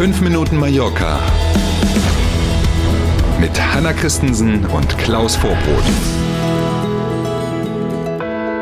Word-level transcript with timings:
5 0.00 0.22
Minuten 0.22 0.56
Mallorca 0.56 1.20
mit 3.38 3.50
Hanna 3.60 3.92
Christensen 3.92 4.64
und 4.64 4.96
Klaus 4.96 5.36
Vorbrot. 5.36 5.84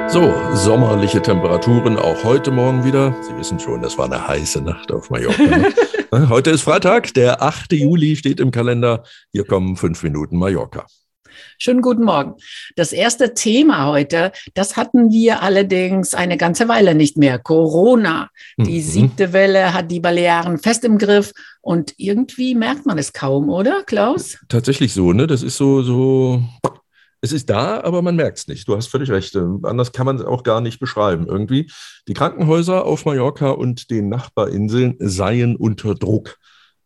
So, 0.09 0.35
sommerliche 0.57 1.23
Temperaturen 1.23 1.97
auch 1.97 2.25
heute 2.25 2.51
Morgen 2.51 2.85
wieder. 2.85 3.15
Sie 3.23 3.37
wissen 3.37 3.61
schon, 3.61 3.83
das 3.83 3.97
war 3.97 4.07
eine 4.07 4.27
heiße 4.27 4.63
Nacht 4.63 4.91
auf 4.91 5.11
Mallorca. 5.11 5.41
Ne? 5.45 5.73
heute 6.29 6.51
ist 6.51 6.63
Freitag, 6.63 7.15
der 7.15 7.41
8. 7.41 7.71
Juli 7.71 8.17
steht 8.17 8.41
im 8.41 8.51
Kalender. 8.51 9.05
Hier 9.31 9.45
kommen 9.45 9.77
5 9.77 10.03
Minuten 10.03 10.39
Mallorca. 10.39 10.87
Schönen 11.59 11.83
guten 11.83 12.05
Morgen. 12.05 12.35
Das 12.77 12.93
erste 12.93 13.35
Thema 13.35 13.87
heute, 13.87 14.33
das 14.55 14.77
hatten 14.77 15.11
wir 15.11 15.43
allerdings 15.43 16.15
eine 16.15 16.37
ganze 16.37 16.69
Weile 16.69 16.95
nicht 16.95 17.17
mehr. 17.17 17.39
Corona. 17.39 18.31
Die 18.57 18.79
mhm. 18.79 18.83
siebte 18.83 19.33
Welle 19.33 19.75
hat 19.75 19.91
die 19.91 20.01
Balearen 20.01 20.59
fest 20.59 20.85
im 20.85 20.99
Griff 20.99 21.33
und 21.61 21.95
irgendwie 21.99 22.55
merkt 22.55 22.87
man 22.87 22.99
es 22.99 23.13
kaum, 23.13 23.51
oder, 23.51 23.83
Klaus? 23.85 24.39
Tatsächlich 24.49 24.93
so, 24.93 25.13
ne? 25.13 25.27
Das 25.27 25.43
ist 25.43 25.57
so, 25.57 25.83
so. 25.83 26.43
Es 27.21 27.33
ist 27.33 27.51
da, 27.51 27.81
aber 27.83 28.01
man 28.01 28.15
merkt 28.15 28.39
es 28.39 28.49
nicht. 28.49 28.69
Du 28.69 28.77
hast 28.77 28.87
völlig 28.87 29.11
recht. 29.11 29.37
Anders 29.37 29.93
kann 29.93 30.07
man 30.07 30.17
es 30.17 30.25
auch 30.25 30.45
gar 30.45 30.61
nicht 30.61 30.79
beschreiben. 30.79 31.27
Irgendwie. 31.27 31.71
Die 32.07 32.15
Krankenhäuser 32.15 32.85
auf 32.85 33.05
Mallorca 33.05 33.51
und 33.51 33.91
den 33.91 34.09
Nachbarinseln 34.09 34.97
seien 35.01 35.57
unter 35.57 35.95
Druck. 35.95 36.39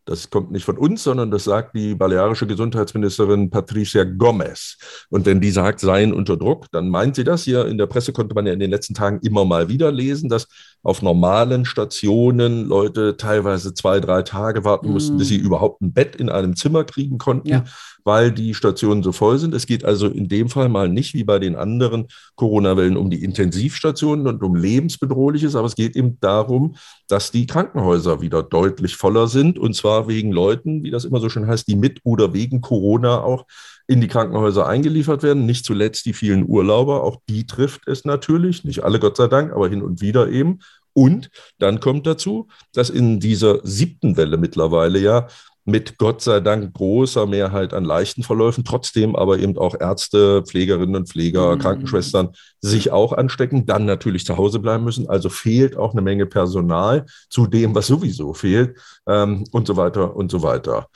Das 0.05 0.29
kommt 0.29 0.51
nicht 0.51 0.65
von 0.65 0.77
uns, 0.77 1.03
sondern 1.03 1.31
das 1.31 1.45
sagt 1.45 1.75
die 1.75 1.95
balearische 1.95 2.45
Gesundheitsministerin 2.45 3.49
Patricia 3.49 4.03
Gomez. 4.03 4.77
Und 5.09 5.25
wenn 5.25 5.39
die 5.39 5.51
sagt, 5.51 5.79
seien 5.79 6.13
unter 6.13 6.35
Druck, 6.35 6.67
dann 6.71 6.89
meint 6.89 7.15
sie 7.15 7.23
das. 7.23 7.43
Hier 7.43 7.65
in 7.67 7.77
der 7.77 7.87
Presse 7.87 8.11
konnte 8.11 8.35
man 8.35 8.45
ja 8.45 8.53
in 8.53 8.59
den 8.59 8.71
letzten 8.71 8.93
Tagen 8.93 9.19
immer 9.23 9.45
mal 9.45 9.69
wieder 9.69 9.91
lesen, 9.91 10.29
dass 10.29 10.47
auf 10.83 11.01
normalen 11.01 11.63
Stationen 11.63 12.65
Leute 12.67 13.15
teilweise 13.15 13.73
zwei, 13.73 14.01
drei 14.01 14.23
Tage 14.23 14.65
warten 14.65 14.89
mussten, 14.89 15.17
bis 15.17 15.29
sie 15.29 15.39
mm. 15.39 15.45
überhaupt 15.45 15.81
ein 15.81 15.93
Bett 15.93 16.17
in 16.17 16.29
einem 16.29 16.57
Zimmer 16.57 16.83
kriegen 16.83 17.17
konnten. 17.17 17.47
Ja 17.47 17.63
weil 18.03 18.31
die 18.31 18.53
Stationen 18.53 19.03
so 19.03 19.11
voll 19.11 19.39
sind. 19.39 19.53
Es 19.53 19.65
geht 19.65 19.85
also 19.85 20.07
in 20.07 20.27
dem 20.27 20.49
Fall 20.49 20.69
mal 20.69 20.89
nicht 20.89 21.13
wie 21.13 21.23
bei 21.23 21.39
den 21.39 21.55
anderen 21.55 22.07
Corona-Wellen 22.35 22.97
um 22.97 23.09
die 23.09 23.23
Intensivstationen 23.23 24.27
und 24.27 24.43
um 24.43 24.55
lebensbedrohliches, 24.55 25.55
aber 25.55 25.67
es 25.67 25.75
geht 25.75 25.95
eben 25.95 26.19
darum, 26.19 26.75
dass 27.07 27.31
die 27.31 27.47
Krankenhäuser 27.47 28.21
wieder 28.21 28.43
deutlich 28.43 28.95
voller 28.95 29.27
sind 29.27 29.57
und 29.57 29.75
zwar 29.75 29.92
wegen 30.07 30.31
Leuten, 30.31 30.83
wie 30.83 30.91
das 30.91 31.05
immer 31.05 31.19
so 31.19 31.29
schön 31.29 31.47
heißt, 31.47 31.67
die 31.67 31.75
mit 31.75 31.99
oder 32.03 32.33
wegen 32.33 32.61
Corona 32.61 33.21
auch 33.21 33.45
in 33.87 34.01
die 34.01 34.07
Krankenhäuser 34.07 34.67
eingeliefert 34.67 35.23
werden. 35.23 35.45
Nicht 35.45 35.65
zuletzt 35.65 36.05
die 36.05 36.13
vielen 36.13 36.47
Urlauber, 36.47 37.03
auch 37.03 37.17
die 37.29 37.45
trifft 37.45 37.87
es 37.87 38.05
natürlich, 38.05 38.63
nicht 38.63 38.83
alle 38.83 38.99
Gott 38.99 39.17
sei 39.17 39.27
Dank, 39.27 39.51
aber 39.51 39.69
hin 39.69 39.81
und 39.81 40.01
wieder 40.01 40.29
eben. 40.29 40.59
Und 40.93 41.29
dann 41.57 41.79
kommt 41.79 42.05
dazu, 42.05 42.47
dass 42.73 42.89
in 42.89 43.19
dieser 43.19 43.65
siebten 43.65 44.15
Welle 44.15 44.37
mittlerweile 44.37 44.99
ja 44.99 45.27
mit 45.65 45.97
Gott 45.97 46.21
sei 46.21 46.39
Dank 46.39 46.73
großer 46.73 47.25
Mehrheit 47.25 47.73
an 47.73 47.85
leichten 47.85 48.23
Verläufen, 48.23 48.63
trotzdem 48.63 49.15
aber 49.15 49.39
eben 49.39 49.57
auch 49.57 49.75
Ärzte, 49.79 50.43
Pflegerinnen 50.43 50.95
und 50.95 51.09
Pfleger, 51.09 51.55
mhm. 51.55 51.59
Krankenschwestern 51.59 52.29
sich 52.59 52.91
auch 52.91 53.13
anstecken, 53.13 53.65
dann 53.65 53.85
natürlich 53.85 54.25
zu 54.25 54.37
Hause 54.37 54.59
bleiben 54.59 54.83
müssen. 54.83 55.07
Also 55.09 55.29
fehlt 55.29 55.77
auch 55.77 55.93
eine 55.93 56.01
Menge 56.01 56.25
Personal 56.25 57.05
zu 57.29 57.47
dem, 57.47 57.75
was 57.75 57.87
sowieso 57.87 58.33
fehlt 58.33 58.77
ähm, 59.07 59.45
und 59.51 59.67
so 59.67 59.77
weiter 59.77 60.15
und 60.15 60.31
so 60.31 60.43
weiter. 60.43 60.87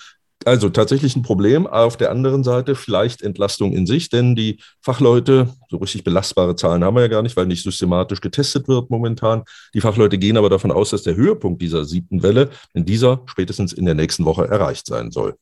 Also 0.48 0.70
tatsächlich 0.70 1.14
ein 1.18 1.24
Problem. 1.24 1.68
Auf 1.68 1.98
der 1.98 2.10
anderen 2.10 2.42
Seite 2.42 2.76
vielleicht 2.76 3.22
Entlastung 3.22 3.74
in 3.74 3.86
sich, 3.86 4.08
denn 4.08 4.34
die 4.34 4.62
Fachleute, 4.80 5.50
so 5.70 5.76
richtig 5.76 6.06
belastbare 6.06 6.56
Zahlen 6.56 6.86
haben 6.86 6.96
wir 6.96 7.02
ja 7.02 7.10
gar 7.10 7.22
nicht, 7.22 7.36
weil 7.36 7.48
nicht 7.48 7.64
systematisch 7.64 8.22
getestet 8.22 8.70
wird 8.70 8.90
momentan. 8.90 9.44
Die 9.74 9.82
Fachleute 9.82 10.18
gehen 10.18 10.38
aber 10.38 10.50
davon 10.50 10.72
aus, 10.72 10.92
dass 10.92 11.04
der 11.04 11.18
Höhepunkt 11.18 11.62
dieser 11.62 11.84
siebten 11.84 12.24
Welle 12.24 12.50
in 12.74 12.86
dieser 12.86 13.24
spätestens 13.26 13.74
in 13.74 13.84
der 13.84 13.96
nächsten 13.96 14.24
Woche 14.24 14.48
erreicht 14.48 14.88
sein 14.88 15.12
soll. 15.12 15.36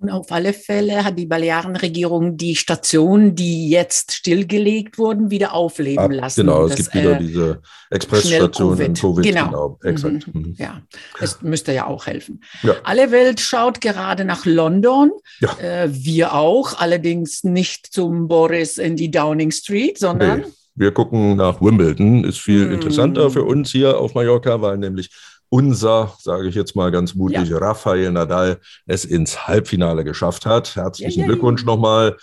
Und 0.00 0.10
auf 0.10 0.30
alle 0.30 0.52
Fälle 0.52 1.04
hat 1.04 1.18
die 1.18 1.26
Balearenregierung 1.26 2.36
die 2.36 2.54
Stationen, 2.54 3.34
die 3.34 3.68
jetzt 3.68 4.12
stillgelegt 4.12 4.96
wurden, 4.96 5.32
wieder 5.32 5.54
aufleben 5.54 6.04
Ab, 6.04 6.12
lassen. 6.12 6.42
Genau, 6.42 6.66
es 6.66 6.76
das, 6.76 6.78
gibt 6.78 6.94
wieder 6.94 7.16
äh, 7.16 7.18
diese 7.18 7.62
Expressstationen 7.90 8.80
in 8.80 8.94
Covid. 8.94 9.24
Genau, 9.24 9.46
genau 9.46 9.78
exakt. 9.82 10.32
Mhm. 10.32 10.40
mhm. 10.40 10.54
Ja, 10.56 10.82
es 11.20 11.42
müsste 11.42 11.72
ja 11.72 11.86
auch 11.88 12.06
helfen. 12.06 12.44
Ja. 12.62 12.76
Alle 12.84 13.10
Welt 13.10 13.40
schaut 13.40 13.80
gerade 13.80 14.24
nach 14.24 14.46
London. 14.46 15.10
Ja. 15.40 15.58
Äh, 15.58 15.88
wir 15.90 16.32
auch, 16.32 16.78
allerdings 16.78 17.42
nicht 17.42 17.92
zum 17.92 18.28
Boris 18.28 18.78
in 18.78 18.94
die 18.94 19.10
Downing 19.10 19.50
Street, 19.50 19.98
sondern... 19.98 20.40
Nee. 20.40 20.46
Wir 20.76 20.92
gucken 20.92 21.34
nach 21.34 21.60
Wimbledon, 21.60 22.22
ist 22.22 22.38
viel 22.38 22.66
mhm. 22.66 22.74
interessanter 22.74 23.30
für 23.30 23.42
uns 23.42 23.72
hier 23.72 23.98
auf 23.98 24.14
Mallorca, 24.14 24.62
weil 24.62 24.78
nämlich 24.78 25.10
unser, 25.50 26.14
sage 26.18 26.48
ich 26.48 26.54
jetzt 26.54 26.76
mal 26.76 26.90
ganz 26.90 27.14
mutig, 27.14 27.48
ja. 27.48 27.58
Rafael 27.58 28.10
Nadal 28.12 28.58
es 28.86 29.04
ins 29.04 29.46
Halbfinale 29.48 30.04
geschafft 30.04 30.46
hat. 30.46 30.76
Herzlichen 30.76 31.20
ja, 31.20 31.26
ja, 31.26 31.32
Glückwunsch 31.32 31.64
nochmal. 31.64 32.16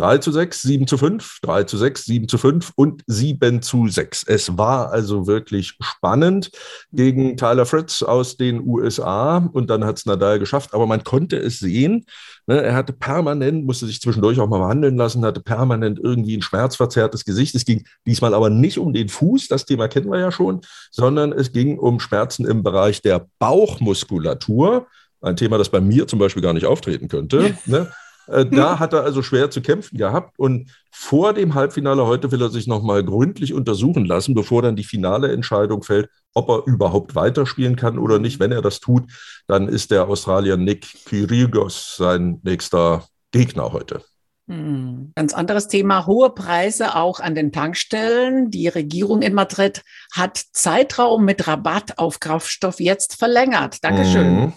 3 0.00 0.16
zu 0.18 0.32
6, 0.32 0.62
7 0.62 0.86
zu 0.86 0.96
5, 0.96 1.40
3 1.42 1.64
zu 1.64 1.76
6, 1.76 2.04
7 2.06 2.28
zu 2.28 2.38
5 2.38 2.72
und 2.74 3.02
7 3.06 3.60
zu 3.60 3.86
6. 3.86 4.22
Es 4.26 4.56
war 4.56 4.90
also 4.92 5.26
wirklich 5.26 5.76
spannend 5.78 6.50
gegen 6.90 7.36
Tyler 7.36 7.66
Fritz 7.66 8.02
aus 8.02 8.38
den 8.38 8.66
USA 8.66 9.36
und 9.52 9.68
dann 9.68 9.84
hat 9.84 9.98
es 9.98 10.06
Nadal 10.06 10.38
geschafft, 10.38 10.72
aber 10.72 10.86
man 10.86 11.04
konnte 11.04 11.36
es 11.36 11.58
sehen. 11.58 12.06
Ne, 12.46 12.62
er 12.62 12.74
hatte 12.74 12.94
permanent, 12.94 13.66
musste 13.66 13.84
sich 13.84 14.00
zwischendurch 14.00 14.40
auch 14.40 14.48
mal 14.48 14.60
behandeln 14.60 14.96
lassen, 14.96 15.22
hatte 15.22 15.40
permanent 15.40 16.00
irgendwie 16.02 16.34
ein 16.34 16.42
schmerzverzerrtes 16.42 17.26
Gesicht. 17.26 17.54
Es 17.54 17.66
ging 17.66 17.84
diesmal 18.06 18.32
aber 18.32 18.48
nicht 18.48 18.78
um 18.78 18.94
den 18.94 19.10
Fuß, 19.10 19.48
das 19.48 19.66
Thema 19.66 19.86
kennen 19.88 20.10
wir 20.10 20.18
ja 20.18 20.32
schon, 20.32 20.62
sondern 20.90 21.32
es 21.32 21.52
ging 21.52 21.78
um 21.78 22.00
Schmerzen 22.00 22.46
im 22.46 22.62
Bereich 22.62 23.02
der 23.02 23.26
Bauchmuskulatur. 23.38 24.86
Ein 25.20 25.36
Thema, 25.36 25.58
das 25.58 25.68
bei 25.68 25.82
mir 25.82 26.08
zum 26.08 26.18
Beispiel 26.18 26.42
gar 26.42 26.54
nicht 26.54 26.64
auftreten 26.64 27.08
könnte. 27.08 27.54
ne? 27.66 27.92
Äh, 28.30 28.46
da 28.46 28.78
hat 28.78 28.92
er 28.92 29.02
also 29.02 29.22
schwer 29.22 29.50
zu 29.50 29.60
kämpfen 29.60 29.98
gehabt. 29.98 30.38
Und 30.38 30.70
vor 30.90 31.32
dem 31.34 31.54
Halbfinale 31.54 32.06
heute 32.06 32.30
will 32.32 32.42
er 32.42 32.50
sich 32.50 32.66
nochmal 32.66 33.04
gründlich 33.04 33.54
untersuchen 33.54 34.04
lassen, 34.04 34.34
bevor 34.34 34.62
dann 34.62 34.76
die 34.76 34.84
finale 34.84 35.32
Entscheidung 35.32 35.82
fällt, 35.82 36.08
ob 36.34 36.48
er 36.48 36.66
überhaupt 36.66 37.14
weiterspielen 37.14 37.76
kann 37.76 37.98
oder 37.98 38.18
nicht. 38.18 38.40
Wenn 38.40 38.52
er 38.52 38.62
das 38.62 38.80
tut, 38.80 39.04
dann 39.46 39.68
ist 39.68 39.90
der 39.90 40.08
Australier 40.08 40.56
Nick 40.56 41.04
Kyrgios 41.06 41.96
sein 41.96 42.40
nächster 42.42 43.04
Gegner 43.32 43.72
heute. 43.72 44.02
Hm, 44.48 45.12
ganz 45.14 45.32
anderes 45.32 45.68
Thema, 45.68 46.06
hohe 46.06 46.30
Preise 46.30 46.96
auch 46.96 47.20
an 47.20 47.36
den 47.36 47.52
Tankstellen. 47.52 48.50
Die 48.50 48.66
Regierung 48.66 49.22
in 49.22 49.32
Madrid 49.32 49.82
hat 50.12 50.42
Zeitraum 50.52 51.24
mit 51.24 51.46
Rabatt 51.46 51.98
auf 51.98 52.18
Kraftstoff 52.18 52.80
jetzt 52.80 53.16
verlängert. 53.16 53.78
Dankeschön. 53.84 54.34
Mhm. 54.34 54.52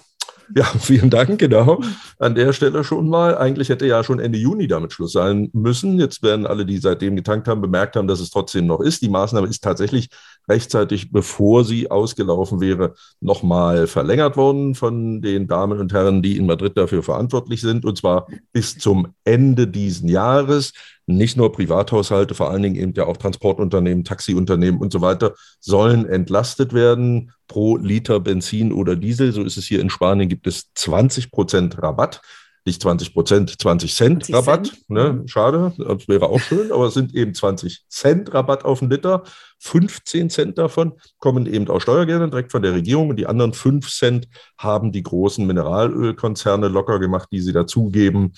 Ja, 0.57 0.65
vielen 0.65 1.09
Dank, 1.09 1.39
genau. 1.39 1.81
An 2.19 2.35
der 2.35 2.53
Stelle 2.53 2.83
schon 2.83 3.09
mal. 3.09 3.37
Eigentlich 3.37 3.69
hätte 3.69 3.87
ja 3.87 4.03
schon 4.03 4.19
Ende 4.19 4.37
Juni 4.37 4.67
damit 4.67 4.93
Schluss 4.93 5.13
sein 5.13 5.49
müssen. 5.53 5.99
Jetzt 5.99 6.21
werden 6.21 6.45
alle, 6.45 6.65
die 6.65 6.77
seitdem 6.77 7.15
getankt 7.15 7.47
haben, 7.47 7.61
bemerkt 7.61 7.95
haben, 7.95 8.07
dass 8.07 8.19
es 8.19 8.29
trotzdem 8.29 8.67
noch 8.67 8.79
ist. 8.79 9.01
Die 9.01 9.09
Maßnahme 9.09 9.47
ist 9.47 9.63
tatsächlich 9.63 10.09
rechtzeitig, 10.47 11.11
bevor 11.11 11.63
sie 11.63 11.89
ausgelaufen 11.89 12.59
wäre, 12.59 12.93
nochmal 13.21 13.87
verlängert 13.87 14.37
worden 14.37 14.75
von 14.75 15.21
den 15.21 15.47
Damen 15.47 15.79
und 15.79 15.93
Herren, 15.93 16.21
die 16.21 16.37
in 16.37 16.45
Madrid 16.45 16.77
dafür 16.77 17.03
verantwortlich 17.03 17.61
sind. 17.61 17.85
Und 17.85 17.97
zwar 17.97 18.27
bis 18.51 18.77
zum 18.77 19.13
Ende 19.23 19.67
diesen 19.67 20.09
Jahres 20.09 20.73
nicht 21.05 21.35
nur 21.35 21.51
Privathaushalte, 21.51 22.33
vor 22.33 22.49
allen 22.49 22.63
Dingen 22.63 22.75
eben 22.75 22.93
ja 22.95 23.05
auch 23.05 23.17
Transportunternehmen, 23.17 24.03
Taxiunternehmen 24.03 24.79
und 24.79 24.93
so 24.93 25.01
weiter, 25.01 25.33
sollen 25.59 26.07
entlastet 26.07 26.73
werden 26.73 27.31
pro 27.47 27.77
Liter 27.77 28.19
Benzin 28.19 28.71
oder 28.71 28.95
Diesel. 28.95 29.33
So 29.33 29.43
ist 29.43 29.57
es 29.57 29.65
hier 29.65 29.81
in 29.81 29.89
Spanien, 29.89 30.29
gibt 30.29 30.47
es 30.47 30.73
20 30.73 31.31
Prozent 31.31 31.81
Rabatt. 31.81 32.21
Nicht 32.65 32.81
20 32.81 33.13
Prozent, 33.13 33.61
20 33.61 33.93
Cent 33.93 34.25
20 34.25 34.35
Rabatt. 34.35 34.67
Cent. 34.67 34.89
Ne? 34.89 35.13
Mhm. 35.13 35.27
Schade, 35.27 35.73
das 35.77 36.07
wäre 36.07 36.27
auch 36.29 36.39
schön, 36.39 36.71
aber 36.71 36.87
es 36.87 36.93
sind 36.93 37.13
eben 37.13 37.33
20 37.33 37.85
Cent 37.89 38.33
Rabatt 38.33 38.63
auf 38.63 38.79
den 38.79 38.89
Liter. 38.89 39.23
15 39.59 40.29
Cent 40.29 40.57
davon 40.57 40.93
kommen 41.19 41.45
eben 41.45 41.67
aus 41.67 41.83
Steuergeldern 41.83 42.31
direkt 42.31 42.51
von 42.51 42.61
der 42.61 42.73
Regierung 42.73 43.09
und 43.09 43.17
die 43.17 43.27
anderen 43.27 43.53
5 43.53 43.89
Cent 43.89 44.27
haben 44.57 44.91
die 44.91 45.03
großen 45.03 45.45
Mineralölkonzerne 45.45 46.69
locker 46.69 46.99
gemacht, 46.99 47.29
die 47.31 47.41
sie 47.41 47.53
dazugeben 47.53 48.33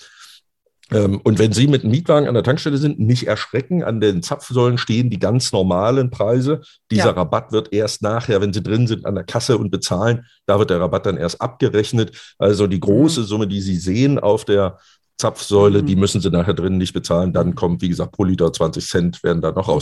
und 0.92 1.40
wenn 1.40 1.52
Sie 1.52 1.66
mit 1.66 1.82
einem 1.82 1.90
Mietwagen 1.90 2.28
an 2.28 2.34
der 2.34 2.44
Tankstelle 2.44 2.78
sind, 2.78 3.00
nicht 3.00 3.26
erschrecken. 3.26 3.82
An 3.82 4.00
den 4.00 4.22
Zapfsäulen 4.22 4.78
stehen 4.78 5.10
die 5.10 5.18
ganz 5.18 5.50
normalen 5.52 6.10
Preise. 6.10 6.60
Dieser 6.92 7.06
ja. 7.06 7.10
Rabatt 7.10 7.50
wird 7.50 7.72
erst 7.72 8.02
nachher, 8.02 8.40
wenn 8.40 8.52
Sie 8.52 8.62
drin 8.62 8.86
sind, 8.86 9.04
an 9.04 9.16
der 9.16 9.24
Kasse 9.24 9.58
und 9.58 9.70
bezahlen, 9.70 10.26
da 10.46 10.60
wird 10.60 10.70
der 10.70 10.80
Rabatt 10.80 11.06
dann 11.06 11.16
erst 11.16 11.40
abgerechnet. 11.40 12.34
Also 12.38 12.68
die 12.68 12.78
große 12.78 13.22
mhm. 13.22 13.24
Summe, 13.24 13.46
die 13.48 13.60
Sie 13.60 13.76
sehen 13.76 14.20
auf 14.20 14.44
der 14.44 14.78
Zapfsäule, 15.18 15.82
mhm. 15.82 15.86
die 15.86 15.96
müssen 15.96 16.20
Sie 16.20 16.30
nachher 16.30 16.54
drin 16.54 16.78
nicht 16.78 16.92
bezahlen. 16.92 17.32
Dann 17.32 17.56
kommt, 17.56 17.82
wie 17.82 17.88
gesagt, 17.88 18.12
pro 18.12 18.22
Liter 18.22 18.52
20 18.52 18.86
Cent 18.86 19.24
werden 19.24 19.42
da 19.42 19.50
noch 19.50 19.66
mhm. 19.66 19.72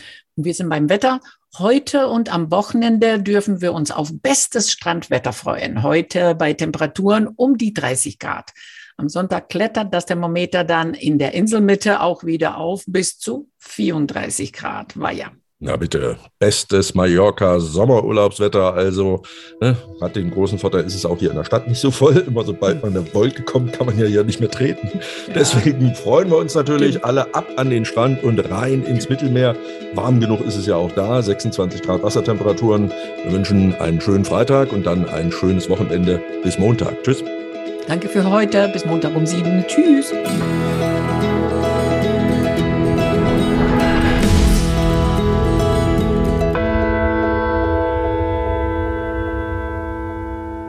Ausgerechnet. 0.00 0.20
Wir 0.36 0.54
sind 0.54 0.68
beim 0.68 0.88
Wetter. 0.88 1.20
Heute 1.58 2.08
und 2.08 2.32
am 2.32 2.50
Wochenende 2.50 3.20
dürfen 3.20 3.60
wir 3.60 3.72
uns 3.72 3.90
auf 3.90 4.10
bestes 4.12 4.70
Strandwetter 4.70 5.32
freuen. 5.32 5.82
Heute 5.82 6.34
bei 6.34 6.52
Temperaturen 6.52 7.26
um 7.26 7.58
die 7.58 7.74
30 7.74 8.18
Grad. 8.18 8.52
Am 8.96 9.08
Sonntag 9.08 9.48
klettert 9.48 9.92
das 9.92 10.06
Thermometer 10.06 10.62
dann 10.62 10.94
in 10.94 11.18
der 11.18 11.34
Inselmitte 11.34 12.00
auch 12.00 12.24
wieder 12.24 12.58
auf 12.58 12.84
bis 12.86 13.18
zu 13.18 13.50
34 13.58 14.52
Grad. 14.52 14.98
War 14.98 15.12
ja. 15.12 15.32
Na 15.62 15.76
bitte, 15.76 16.16
bestes 16.38 16.94
Mallorca-Sommerurlaubswetter. 16.94 18.72
Also 18.72 19.20
ne, 19.60 19.76
hat 20.00 20.16
den 20.16 20.30
großen 20.30 20.58
Vorteil, 20.58 20.84
ist 20.84 20.94
es 20.94 21.04
auch 21.04 21.18
hier 21.18 21.28
in 21.28 21.36
der 21.36 21.44
Stadt 21.44 21.68
nicht 21.68 21.80
so 21.80 21.90
voll. 21.90 22.16
Immer 22.26 22.44
sobald 22.44 22.82
man 22.82 22.96
eine 22.96 23.12
Wolke 23.12 23.42
kommt, 23.42 23.74
kann 23.74 23.86
man 23.86 23.98
ja 23.98 24.06
hier 24.06 24.24
nicht 24.24 24.40
mehr 24.40 24.50
treten. 24.50 24.88
Ja. 24.94 25.34
Deswegen 25.34 25.94
freuen 25.94 26.30
wir 26.30 26.38
uns 26.38 26.54
natürlich 26.54 27.04
alle 27.04 27.34
ab 27.34 27.46
an 27.56 27.68
den 27.68 27.84
Strand 27.84 28.24
und 28.24 28.38
rein 28.50 28.82
ins 28.84 29.10
Mittelmeer. 29.10 29.54
Warm 29.92 30.18
genug 30.18 30.40
ist 30.46 30.56
es 30.56 30.64
ja 30.64 30.76
auch 30.76 30.92
da, 30.92 31.20
26 31.20 31.82
Grad 31.82 32.02
Wassertemperaturen. 32.02 32.90
Wir 33.24 33.32
wünschen 33.32 33.74
einen 33.74 34.00
schönen 34.00 34.24
Freitag 34.24 34.72
und 34.72 34.86
dann 34.86 35.06
ein 35.10 35.30
schönes 35.30 35.68
Wochenende 35.68 36.22
bis 36.42 36.58
Montag. 36.58 37.02
Tschüss. 37.02 37.22
Danke 37.86 38.08
für 38.08 38.24
heute. 38.30 38.68
Bis 38.68 38.86
Montag 38.86 39.14
um 39.14 39.26
sieben. 39.26 39.62
Tschüss. 39.66 40.10